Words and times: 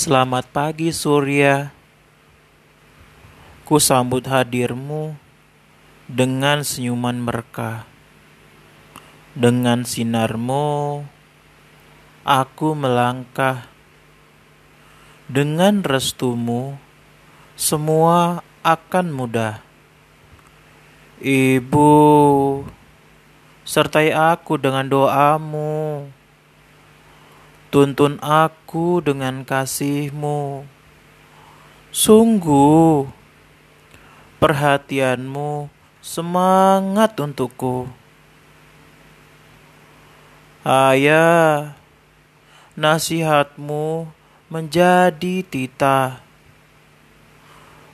Selamat 0.00 0.48
pagi 0.48 0.96
Surya. 0.96 1.76
Ku 3.68 3.76
sambut 3.76 4.24
hadirmu 4.24 5.12
dengan 6.08 6.64
senyuman 6.64 7.20
mereka. 7.20 7.84
Dengan 9.36 9.84
sinarmu, 9.84 11.04
aku 12.24 12.72
melangkah. 12.72 13.68
Dengan 15.28 15.84
restumu, 15.84 16.80
semua 17.52 18.40
akan 18.64 19.12
mudah. 19.12 19.60
Ibu, 21.20 21.92
sertai 23.68 24.16
aku 24.16 24.56
dengan 24.56 24.88
doamu. 24.88 26.08
Tuntun 27.70 28.18
aku 28.18 28.98
dengan 28.98 29.46
kasihmu. 29.46 30.66
Sungguh, 31.94 33.06
perhatianmu 34.42 35.70
semangat 36.02 37.14
untukku. 37.22 37.86
Ayah, 40.66 41.78
nasihatmu 42.74 44.10
menjadi 44.50 45.46
titah 45.46 46.18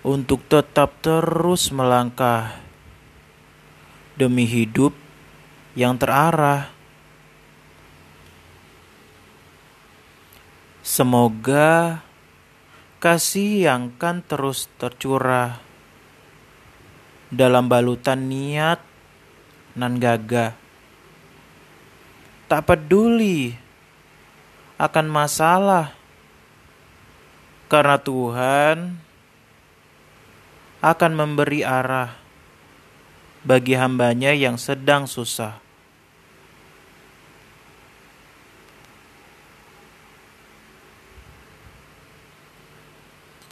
untuk 0.06 0.40
tetap 0.48 1.02
terus 1.04 1.68
melangkah 1.74 2.56
demi 4.16 4.48
hidup 4.48 4.96
yang 5.76 5.98
terarah. 5.98 6.75
Semoga 10.96 12.00
kasih 13.04 13.68
yang 13.68 13.92
kan 14.00 14.24
terus 14.24 14.64
tercurah 14.80 15.60
dalam 17.28 17.68
balutan 17.68 18.32
niat 18.32 18.80
nan 19.76 20.00
gagah 20.00 20.56
tak 22.48 22.64
peduli 22.64 23.52
akan 24.80 25.06
masalah, 25.12 25.92
karena 27.68 28.00
Tuhan 28.00 28.96
akan 30.80 31.12
memberi 31.12 31.60
arah 31.60 32.16
bagi 33.44 33.76
hambanya 33.76 34.32
yang 34.32 34.56
sedang 34.56 35.04
susah. 35.04 35.65